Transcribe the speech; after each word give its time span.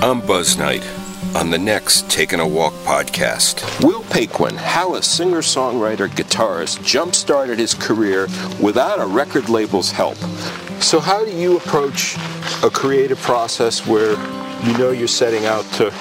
I'm 0.00 0.20
Buzz 0.20 0.56
Knight. 0.56 0.88
On 1.34 1.50
the 1.50 1.58
next 1.58 2.08
Taking 2.08 2.38
a 2.38 2.46
Walk 2.46 2.72
podcast, 2.84 3.84
Will 3.84 4.04
Paquin, 4.04 4.54
how 4.54 4.94
a 4.94 5.02
singer 5.02 5.38
songwriter 5.38 6.08
guitarist 6.08 6.84
jump 6.84 7.16
started 7.16 7.58
his 7.58 7.74
career 7.74 8.28
without 8.62 9.00
a 9.00 9.06
record 9.06 9.48
label's 9.48 9.90
help. 9.90 10.16
So, 10.80 11.00
how 11.00 11.24
do 11.24 11.32
you 11.32 11.56
approach 11.56 12.16
a 12.62 12.70
creative 12.70 13.18
process 13.18 13.88
where 13.88 14.12
you 14.64 14.78
know 14.78 14.92
you're 14.92 15.08
setting 15.08 15.46
out 15.46 15.64
to 15.74 15.92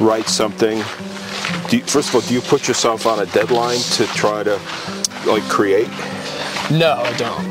write 0.00 0.28
something? 0.28 0.78
You, 1.70 1.82
first 1.82 2.10
of 2.10 2.14
all, 2.14 2.20
do 2.20 2.32
you 2.32 2.42
put 2.42 2.68
yourself 2.68 3.04
on 3.04 3.18
a 3.18 3.26
deadline 3.26 3.80
to 3.80 4.06
try 4.14 4.44
to 4.44 4.60
like 5.26 5.42
create? 5.48 5.88
No, 6.70 7.02
I 7.04 7.12
don't. 7.16 7.44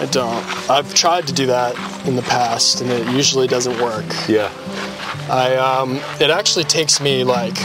I 0.00 0.08
don't. 0.10 0.70
I've 0.70 0.94
tried 0.94 1.26
to 1.26 1.34
do 1.34 1.44
that 1.46 1.76
in 2.08 2.16
the 2.16 2.22
past, 2.22 2.80
and 2.80 2.90
it 2.90 3.06
usually 3.14 3.46
doesn't 3.46 3.78
work. 3.82 4.06
Yeah. 4.26 4.50
I 5.28 5.56
um, 5.56 5.96
it 6.20 6.30
actually 6.30 6.64
takes 6.64 7.00
me 7.00 7.24
like 7.24 7.56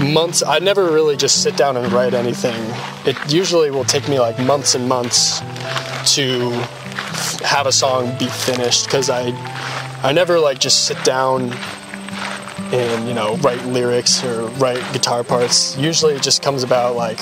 months. 0.00 0.42
I 0.42 0.58
never 0.58 0.90
really 0.90 1.16
just 1.16 1.42
sit 1.42 1.56
down 1.56 1.76
and 1.76 1.92
write 1.92 2.14
anything. 2.14 2.60
It 3.06 3.16
usually 3.32 3.70
will 3.70 3.84
take 3.84 4.08
me 4.08 4.18
like 4.18 4.38
months 4.38 4.74
and 4.74 4.88
months 4.88 5.40
to 6.14 6.50
have 7.44 7.66
a 7.66 7.72
song 7.72 8.16
be 8.18 8.26
finished 8.26 8.86
because 8.86 9.10
I 9.10 9.32
I 10.02 10.12
never 10.12 10.38
like 10.38 10.58
just 10.58 10.86
sit 10.86 11.02
down 11.04 11.52
and 12.72 13.08
you 13.08 13.14
know 13.14 13.36
write 13.36 13.64
lyrics 13.66 14.24
or 14.24 14.46
write 14.58 14.82
guitar 14.92 15.24
parts. 15.24 15.76
Usually 15.76 16.14
it 16.14 16.22
just 16.22 16.42
comes 16.42 16.62
about 16.62 16.96
like 16.96 17.20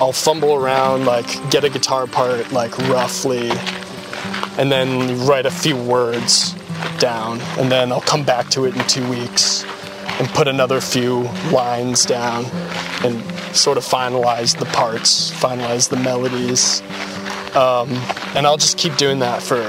I'll 0.00 0.12
fumble 0.12 0.54
around, 0.54 1.04
like 1.04 1.26
get 1.50 1.64
a 1.64 1.68
guitar 1.68 2.06
part 2.06 2.52
like 2.52 2.76
roughly, 2.88 3.50
and 4.58 4.72
then 4.72 5.26
write 5.26 5.44
a 5.44 5.50
few 5.50 5.76
words 5.76 6.54
down, 6.98 7.40
and 7.58 7.70
then 7.70 7.92
I'll 7.92 8.00
come 8.00 8.24
back 8.24 8.48
to 8.50 8.64
it 8.64 8.76
in 8.76 8.86
two 8.86 9.08
weeks 9.08 9.64
and 10.18 10.28
put 10.30 10.48
another 10.48 10.80
few 10.80 11.22
lines 11.50 12.04
down 12.04 12.44
and 13.04 13.22
sort 13.56 13.78
of 13.78 13.84
finalize 13.84 14.58
the 14.58 14.66
parts, 14.66 15.30
finalize 15.30 15.88
the 15.88 15.96
melodies. 15.96 16.82
Um, 17.56 17.90
and 18.36 18.46
I'll 18.46 18.58
just 18.58 18.78
keep 18.78 18.96
doing 18.96 19.20
that 19.20 19.42
for 19.42 19.60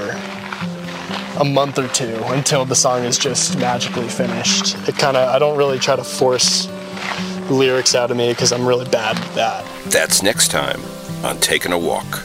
a 1.40 1.44
month 1.44 1.78
or 1.78 1.88
two 1.88 2.20
until 2.26 2.64
the 2.64 2.74
song 2.74 3.04
is 3.04 3.18
just 3.18 3.58
magically 3.58 4.08
finished. 4.08 4.76
It 4.88 4.96
kind 4.98 5.16
of, 5.16 5.28
I 5.28 5.38
don't 5.38 5.56
really 5.56 5.78
try 5.78 5.96
to 5.96 6.04
force 6.04 6.68
lyrics 7.50 7.94
out 7.94 8.10
of 8.10 8.16
me 8.16 8.30
because 8.30 8.52
I'm 8.52 8.66
really 8.66 8.88
bad 8.88 9.16
at 9.18 9.34
that. 9.34 9.90
That's 9.90 10.22
next 10.22 10.50
time 10.50 10.80
on 11.24 11.38
Taking 11.38 11.72
a 11.72 11.78
Walk. 11.78 12.24